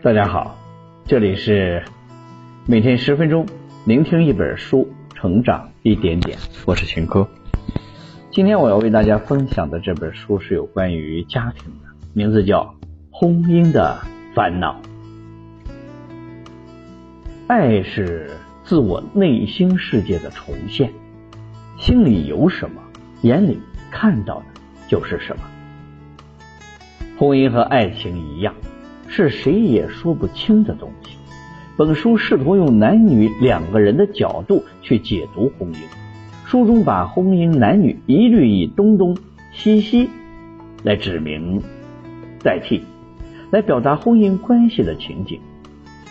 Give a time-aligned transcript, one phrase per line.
[0.00, 0.56] 大家好，
[1.06, 1.82] 这里是
[2.66, 3.44] 每天十分钟
[3.84, 6.38] 聆听一本书，成长一点点。
[6.66, 7.26] 我是秦科。
[8.30, 12.62] 今天我要为大家分享的这本书是有关于家庭的，名字叫
[13.10, 13.98] 《婚姻的
[14.36, 14.80] 烦恼》。
[17.48, 18.30] 爱是
[18.62, 20.92] 自我内心世界的重现，
[21.76, 22.80] 心里有什么，
[23.22, 23.58] 眼里
[23.90, 24.44] 看到的
[24.86, 25.42] 就是什么。
[27.18, 28.54] 婚姻和爱情一样。
[29.08, 31.16] 是谁也说不清的东西。
[31.76, 35.78] 本书试图用男女两个人的角度去解读婚姻。
[36.44, 39.16] 书中把婚姻男女一律以东东、
[39.52, 40.08] 西西
[40.82, 41.62] 来指明
[42.42, 42.82] 代替，
[43.50, 45.40] 来表达婚姻关系的情景。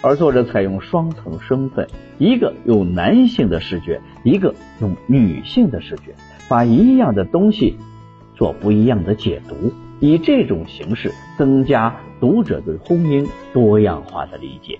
[0.00, 1.86] 而作者采用双层身份，
[2.18, 6.14] 一个用男性的视觉，一个用女性的视觉，
[6.48, 7.76] 把一样的东西
[8.34, 11.94] 做不一样的解读，以这种形式增加。
[12.22, 14.78] 读者对婚姻多样化的理解。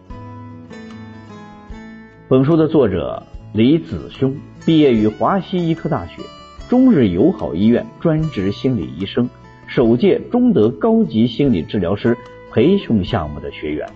[2.28, 3.20] 本书的作者
[3.52, 6.22] 李子兄毕业于华西医科大学、
[6.68, 9.28] 中日友好医院专职心理医生，
[9.66, 12.16] 首届中德高级心理治疗师
[12.52, 13.88] 培训项目的学员，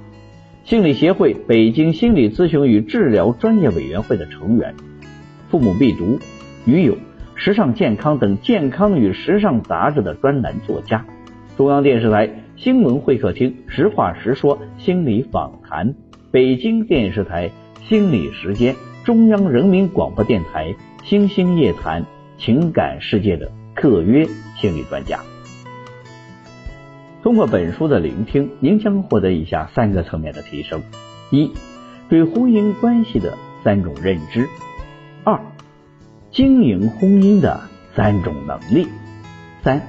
[0.64, 4.74] 心理协会北京心理咨询与治疗专业委员会的成员，
[5.52, 6.18] 父母必读、
[6.64, 6.96] 女友、
[7.36, 11.06] 时尚健康等健康与时尚杂志的专栏作家，
[11.56, 12.42] 中央电视台。
[12.56, 15.92] 新闻会客厅，实话实说心理访谈；
[16.30, 17.50] 北京电视台
[17.86, 22.02] 心理时间，中央人民广播电台星星夜谈
[22.38, 24.26] 情感世界的特约
[24.56, 25.20] 心理专家。
[27.22, 30.82] 通过本书的聆听，您将获得以下三个层面的提升：
[31.30, 31.52] 一、
[32.08, 34.46] 对婚姻关系的三种认知；
[35.24, 35.38] 二、
[36.30, 37.60] 经营婚姻的
[37.94, 38.86] 三种能力；
[39.62, 39.82] 三、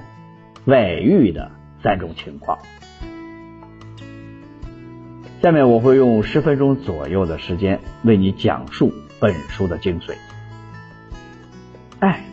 [0.66, 1.57] 外遇的。
[1.88, 2.60] 三种情况，
[5.42, 10.14] 下面我会用十分钟左右的时间为你讲述本书的精髓。
[12.00, 12.26] 爱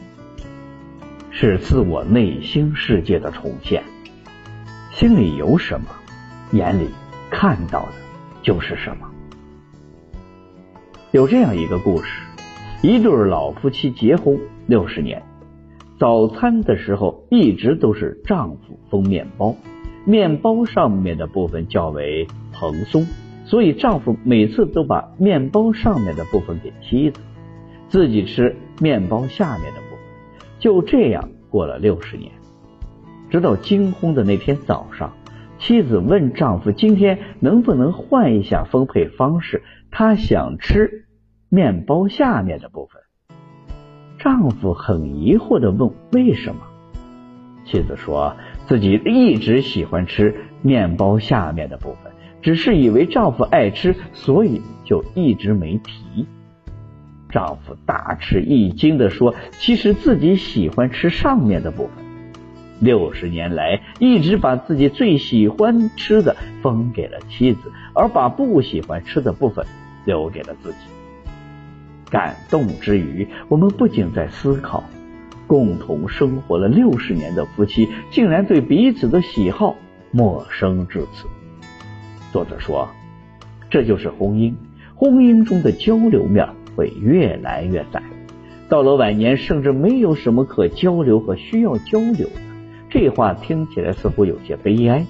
[1.30, 3.84] 是自我内心世界的重现，
[4.90, 5.86] 心里有什么，
[6.50, 6.88] 眼里
[7.30, 7.92] 看到的
[8.42, 9.08] 就是什么。
[11.12, 12.08] 有这样一个故事：
[12.82, 14.36] 一对老夫妻结婚
[14.66, 15.22] 六十年。
[16.00, 19.56] 早餐的时候，一直都是丈夫封面包，
[20.04, 23.04] 面包上面的部分较为蓬松，
[23.44, 27.20] 所以丈夫每次都把面包上面的部分给妻子，
[27.88, 29.98] 自己吃面包下面的部分。
[30.60, 32.30] 就这样过了六十年，
[33.30, 35.12] 直到金婚的那天早上，
[35.58, 41.06] 妻子问丈夫今天能不能换一下分配方式，她想吃
[41.48, 43.02] 面包下面的部分。
[44.20, 46.60] 丈夫很疑惑的问：“为什么？”
[47.64, 48.36] 妻子说
[48.66, 56.26] 自己一直喜欢吃面包下面的部分，只是以为丈夫爱吃，所以就一直没提。
[57.30, 62.04] 丈夫大吃一惊的说：“其实自己喜欢吃上面的部分，
[62.80, 69.66] 六十年来一直把自己最喜欢吃的分给了妻子，而把不喜欢吃的部分
[70.04, 70.78] 留给了自己。”
[72.08, 74.84] 感动之余，我们不仅在思考，
[75.46, 79.76] 共同生活了六十年的夫妻，竟然对彼此的喜好
[80.10, 81.26] 陌生至此。
[82.32, 82.88] 作者说，
[83.70, 84.54] 这就是婚姻，
[84.94, 88.02] 婚姻中的交流面会越来越窄，
[88.68, 92.40] 到了晚年，甚至没有什么可交流和需要交流的。
[92.90, 95.06] 这话听起来似乎有些悲哀，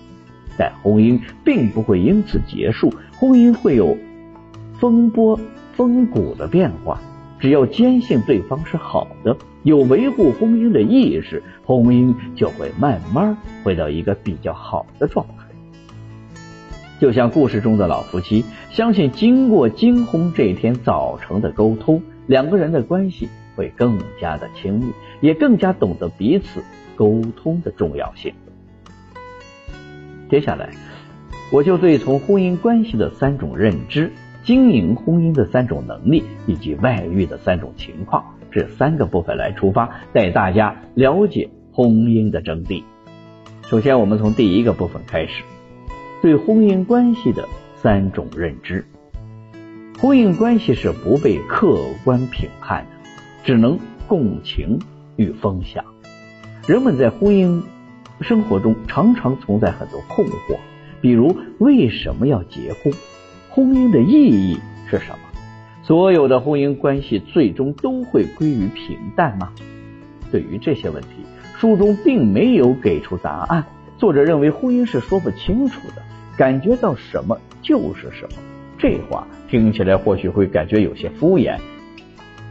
[0.56, 3.96] 但婚姻并不会因此结束，婚姻会有
[4.80, 5.38] 风波。
[5.76, 7.00] 风骨的变化，
[7.40, 15.44] 只要坚信对方是好的，有维护婚姻的意识，婚姻就会慢慢回到一个比较好的状态。
[17.00, 24.86] 就像故事中的老夫妻，相信经过金婚这天早晨的沟通，两个人的关系会更加的亲密，
[25.20, 26.62] 也更加懂得彼此
[26.96, 28.32] 沟通的重要性。
[30.30, 30.70] 接下来，
[31.52, 34.10] 我就对从婚姻关系的三种认知。
[34.44, 42.82] 经营婚姻的三种能力以及外遇的三种情况，这三个部分来出发，带大家了解婚姻的真谛。
[43.62, 45.42] 首先，我们从第一个部分开始，
[46.20, 48.84] 对婚姻关系的三种认知。
[49.98, 53.10] 婚姻关系是不被客观评判的，
[53.44, 54.78] 只能共情
[55.16, 55.82] 与分享。
[56.66, 57.62] 人们在婚姻
[58.20, 60.58] 生活中常常存在很多困惑，
[61.00, 62.92] 比如为什么要结婚？
[63.54, 64.58] 婚姻的意义
[64.90, 65.18] 是什么？
[65.84, 69.52] 所有的婚姻关系最终都会归于平淡吗？
[70.32, 71.24] 对于这些问题，
[71.56, 73.64] 书中并没有给出答案。
[73.96, 76.02] 作者认为婚姻是说不清楚的，
[76.36, 78.42] 感觉到什么就是什么。
[78.76, 81.60] 这话听起来或许会感觉有些敷衍。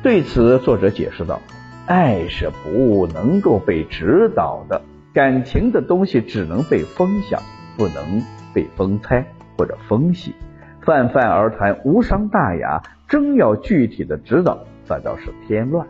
[0.02, 1.42] 对此，作者解释道
[1.86, 4.82] ：“爱是不能够被指导的，
[5.14, 7.42] 感情的东西只能被分享，
[7.76, 8.24] 不能
[8.54, 9.26] 被分拆
[9.58, 10.34] 或者分析。
[10.86, 15.88] 泛泛而谈无伤大雅，真要具体的指导，反倒是添乱。”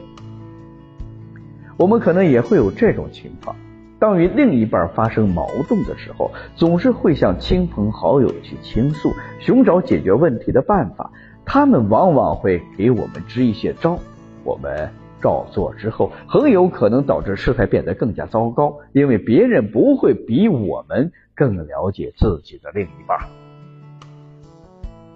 [1.77, 3.55] 我们可能也会有这种情况：
[3.99, 11.11] 当与另一半发生矛盾的时候，总是会向亲朋好友去倾诉，寻找解决问题的办法。
[11.45, 13.97] 他们往往会给我们支一些招，
[14.43, 14.89] 我们
[15.21, 23.42] 照做之后，很有可能导致事态变得更加糟糕，因为别人不会比我们更了解自己的另一半。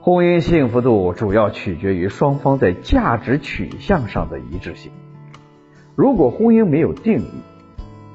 [0.10, 4.90] 婚姻幸福度主要取决于双方在价值取向上的一致性。
[5.98, 7.32] 如果婚姻没有定义，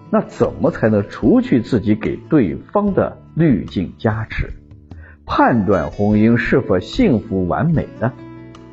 [0.08, 4.54] 那怎么才能除去自己给对方的滤镜加持，
[5.26, 8.10] 判断婚姻是否幸福完美呢？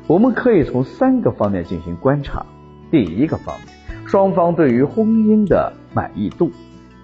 [0.06, 2.46] 我们可以从三个方面进行观察。
[2.90, 6.50] 第一个方面，双方对于婚姻的满意度。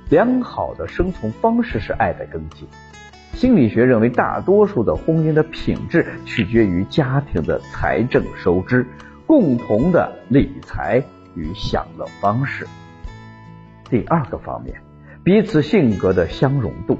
[0.08, 2.66] 良好的生存方式是爱的根基。
[3.36, 8.86] 心理学认为，大多数的婚姻的品质取决于家庭的财政收支、
[9.26, 11.04] 共同的理财。
[11.38, 12.66] 与享乐方式。
[13.90, 14.80] 第二个方面，
[15.22, 16.96] 彼此性格的相容度，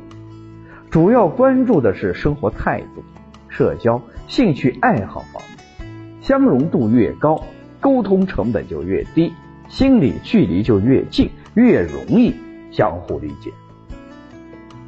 [0.90, 3.02] 主要关注的是生活态度、
[3.48, 6.20] 社交、兴趣爱好方面。
[6.20, 7.42] 相容度越高，
[7.80, 9.32] 沟通成本就越低，
[9.70, 12.34] 心理距离就越近，越容易
[12.70, 13.50] 相互理解。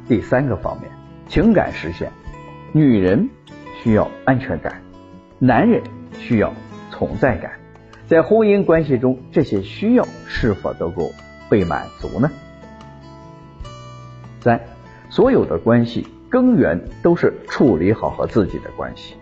[0.07, 0.91] 第三个方面，
[1.29, 2.11] 情感实现，
[2.73, 3.29] 女人
[3.83, 4.81] 需要安全感，
[5.37, 5.83] 男人
[6.17, 6.51] 需要
[6.89, 7.51] 存在感。
[8.07, 11.11] 在婚姻关系中，这些需要是否都够
[11.47, 12.31] 被满足呢？
[14.41, 14.59] 三，
[15.11, 19.13] 所有的关系根源都是处理好和自己的关系。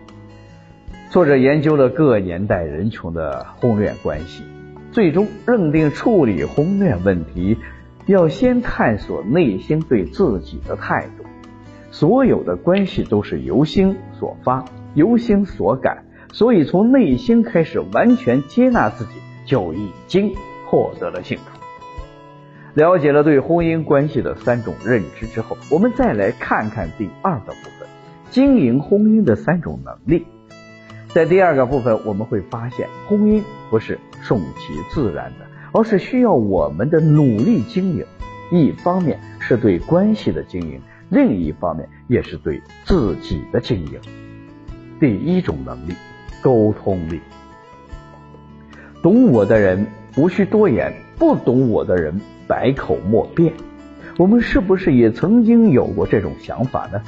[1.10, 4.42] 作者研究了各年代人群的婚恋关系，
[4.92, 7.58] 最终认定处理婚恋问题
[8.06, 11.17] 要先探索内心对自己的态度。
[11.90, 14.64] 所有的关系都是由心所发，
[14.94, 16.04] 由心所感。
[16.30, 19.12] 所以，从内心开始完全接纳自己，
[19.46, 20.34] 就已经
[20.66, 21.44] 获得了幸福。
[22.74, 27.88] 了解了对婚姻关系的三种认知之后，我们再来看看第二个部分——
[28.30, 30.26] 经营婚姻的三种能力。
[31.14, 38.04] 在第二个部分，我们会发现，婚姻不是顺其自然的，而是需要我们的努力经营。
[38.52, 44.00] 一方面是对关系的经营，另一方面也是对自己的经营。
[45.00, 45.94] 第一种能力。
[46.40, 47.20] 沟通力，
[49.02, 53.54] 懂我的人无需多言，不懂我的人百口莫辩。
[54.18, 57.02] 我们是不是也曾经有过这种想法呢？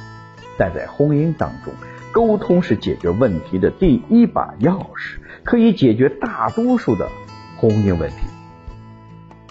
[0.57, 1.73] 但在婚姻当中，
[2.11, 7.07] 沟通是解决问题的第一把钥匙，可以解决大多数的
[7.57, 8.17] 婚姻问题。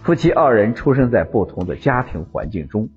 [0.02, 2.90] 夫妻二人出生在不同的家庭环境中。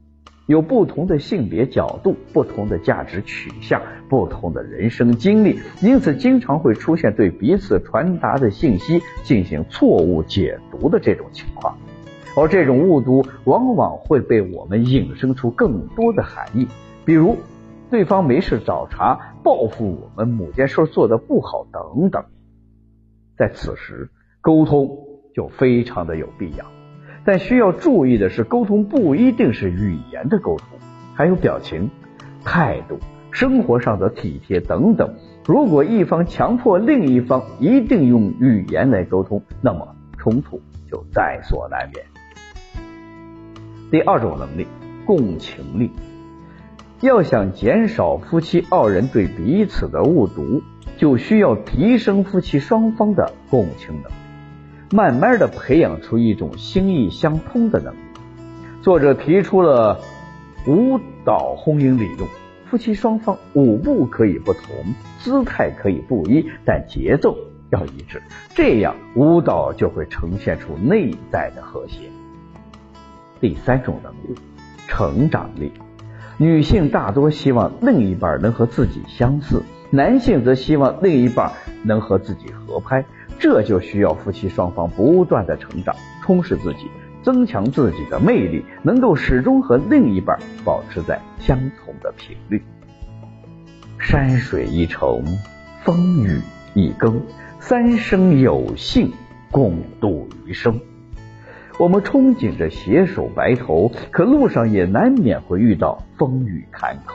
[0.45, 11.78] 有不同的性别角度、不同的价值取向、不同的人生经历，因此经常会出现对彼此传达的信息进行错误解读的这种情况。
[12.36, 16.68] 而这种误读往往会被我们引申出更多的含义，
[17.06, 17.38] 比如
[17.90, 22.26] 对方没事找茬、报复我们某件事做的不好等等。
[23.38, 24.09] 在此时，
[24.42, 24.90] 沟通
[25.33, 26.66] 就非常的有必要。
[27.25, 30.68] 但需要注意的是，沟通不一定是语言的沟通，
[31.13, 31.89] 还有表情、
[32.44, 32.99] 态度、
[33.31, 35.15] 生活上的体贴等等。
[35.45, 40.61] 如果一方强迫另一方一定用语言来沟通，那么冲突
[40.92, 42.06] 就在所难免。
[43.89, 44.68] 第二种能力，
[45.06, 45.92] 共情力。
[46.99, 50.61] 要想减少夫妻二人对彼此的误读，
[50.97, 54.15] 就需要提升夫妻双方的共情能力。
[54.94, 57.97] 慢慢的培养出一种心意相通的能力。
[58.83, 60.00] 作者提出了
[60.68, 62.30] 舞蹈婚姻理论，
[62.69, 64.64] 夫妻双方舞步可以不同，
[65.18, 67.35] 姿态可以不一，但节奏
[67.71, 68.21] 要一致，
[68.54, 72.02] 这样舞蹈就会呈现出内在的和谐。
[73.42, 74.40] 第三种能力，
[74.88, 75.71] 成长力。
[76.38, 79.64] 女性大多希望另一半能和自己相似，
[79.95, 81.52] 男性则希望另一半
[81.83, 83.06] 能和自己合拍。
[83.38, 86.90] 这就需要夫妻双方不断的成长，充实自己，
[87.21, 92.64] 增强自己的魅力，能够始终和另一半保持在相同的频率。
[94.00, 95.23] 山水一程，
[95.83, 96.42] 风雨
[96.73, 97.21] 一更，
[97.59, 99.12] 三生有幸
[99.52, 100.81] 共度余生。
[101.78, 107.14] 我们憧憬着携手白头，可路上也难免会遇到风雨坎坷。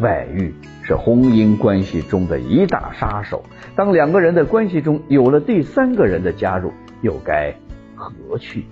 [0.00, 0.54] 外遇
[0.90, 3.44] 是婚姻关系中的一大杀手。
[3.76, 7.54] 当两个人的关系中有了第三个人的加入，又该
[7.94, 8.64] 何去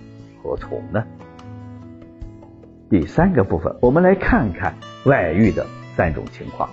[0.43, 1.05] 何从呢？
[2.91, 5.65] 第三个部分，我们来看看外遇的
[5.97, 6.71] 三种情况。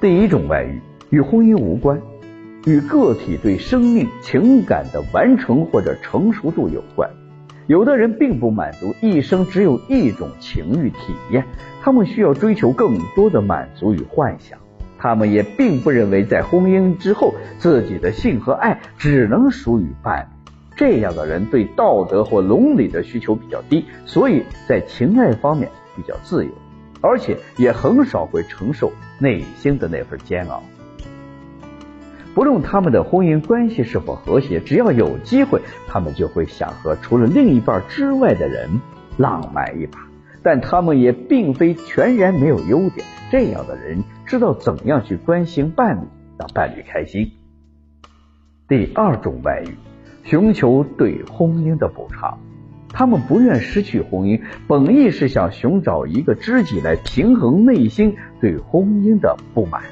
[0.00, 2.00] 第一种外遇与婚姻无关，
[2.64, 7.10] 与个体对生命情感的完成或者成熟度有关。
[7.68, 11.44] 有的人并不满足一生只有一种情欲体验，
[11.82, 14.58] 他们需要追求更多的满足与幻想。
[14.98, 20.50] 他们也并不认为在婚姻之后，自己的性和爱只能属于伴侣。
[20.76, 26.50] 这样的人对道德或伦理的需求比较低，所以在情爱方面比较自由，
[27.02, 30.62] 而且也很少会承受内心的那份煎熬。
[32.38, 38.80] 不论他们的婚姻关系是否和谐，只要有机会，他们就会想和除了另一半之外的人
[39.16, 39.98] 浪漫一把。
[40.40, 43.04] 但他们也并非全然没有优点。
[43.32, 46.06] 这样的人知道怎样去关心伴侣，
[46.38, 47.32] 让伴侣开心。
[48.68, 49.74] 第二种外遇。
[50.22, 52.38] 寻求对婚姻的补偿，
[52.90, 59.82] 他们不愿失去婚姻，本意是想寻找一个知己来平衡内心对婚姻的不满，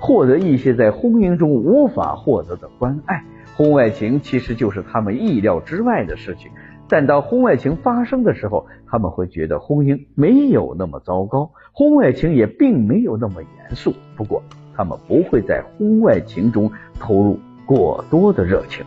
[0.00, 3.24] 获得一些在婚姻中无法获得的关爱。
[3.56, 6.50] 婚外情其实就是他们意料之外的事情，
[6.88, 13.94] 但当婚外情发生的时候，他们会觉得婚姻没有那么糟糕，婚外情也并没有那么严肃。
[14.16, 14.42] 不过，
[14.76, 18.86] 他们不会在婚外情中投入过多的热情。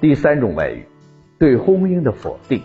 [0.00, 0.84] 第三种外遇，
[1.40, 2.62] 对婚姻的否定，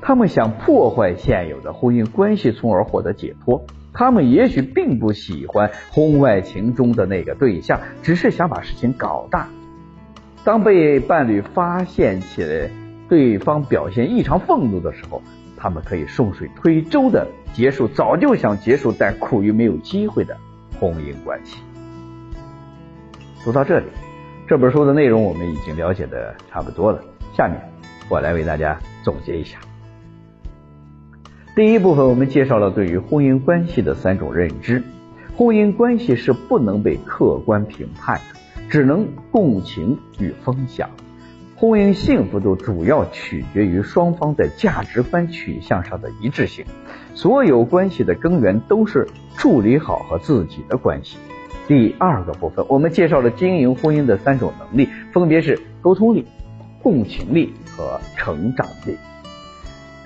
[0.00, 3.62] 他们想破坏现有的婚姻关系，从而获得解脱。
[3.98, 9.48] 他们也许并不喜欢婚外情中的那个对象，只是想把事情搞大。
[10.44, 12.70] 当被伴侣发现起来，
[13.08, 15.20] 对方表现异常愤怒的时候，
[15.56, 20.36] 他们可以顺水推舟的结束早就想结束但苦于没有机会的
[20.78, 21.58] 婚姻关系。
[23.42, 23.86] 读到这里。
[24.46, 27.02] 这本书的内容我们已经了解的差不多了，
[27.36, 27.60] 下面
[28.08, 29.58] 我来为大家总结一下。
[31.58, 34.80] 第一部分我们介绍了对于婚姻关系的三种认知，
[35.36, 40.88] 婚姻关系是不能被客观评判的，只能共情与分享。
[41.56, 46.64] 婚姻幸福度主要取决于双方在价值观取向上的一致性。
[47.14, 51.18] 所有关系的根源都是处理好和自己的关系。
[51.66, 56.24] 第二个部分，我们介绍了经营婚姻的三种能力，分别是沟通力、
[56.84, 58.96] 共情力和成长力。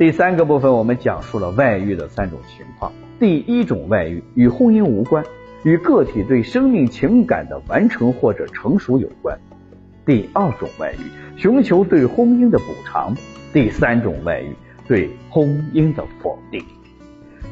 [0.02, 2.90] 第三个部分，我们讲述了外遇的三种情况。
[3.20, 5.24] 第一种外遇与婚姻无关，
[5.62, 9.38] 与个体对生命情感的完成或者成熟有关。
[10.04, 13.14] 第二种外遇，寻求对婚姻的补偿。
[13.52, 14.52] 第三种外遇，
[14.88, 16.64] 对婚姻的否定。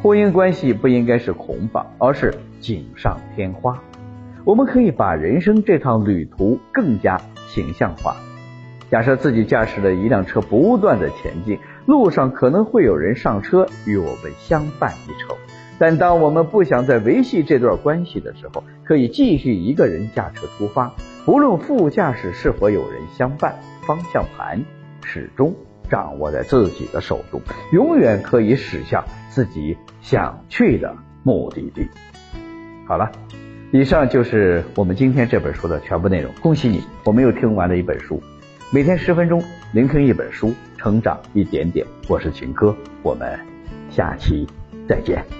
[0.03, 3.81] 婚姻关系不应该是捆绑，而是锦上添花。
[4.45, 7.17] 我们可以把人生这趟旅途更加
[7.47, 8.17] 形象化。
[8.91, 11.57] 假设自己驾驶了一辆车，不断的前进，
[11.91, 15.37] 路上可能会有人上车与我们相伴一程。
[15.77, 20.95] 但当我们不想再维系这段关系的时候，可以继续一个人驾车出发。
[21.27, 23.57] 不论副驾驶是否有人相伴，
[23.87, 24.63] 方向盘
[25.03, 25.53] 始终
[25.91, 27.43] 掌握在自己的手中，
[27.73, 30.95] 永远可以驶向自己想去的
[31.25, 31.89] 目的地。
[32.87, 33.11] 好了。
[33.73, 36.33] 以上就是我们今天这本书的全部内容。
[36.43, 38.21] 恭喜你，我们又听完了一本书。
[38.73, 39.41] 每天十分钟，
[39.73, 41.87] 聆听一本书，成长一点点。
[42.09, 43.39] 我是秦哥，我们
[43.91, 44.47] 下期
[44.89, 45.40] 再见。